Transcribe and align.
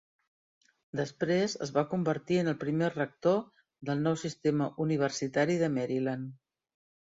Després 0.99 1.53
es 1.65 1.73
va 1.75 1.83
convertir 1.91 2.39
en 2.45 2.49
el 2.53 2.57
primer 2.65 2.89
rector 2.95 3.39
del 3.93 4.03
nou 4.09 4.19
sistema 4.25 4.73
universitari 4.89 5.63
de 5.65 5.73
Maryland. 5.79 6.37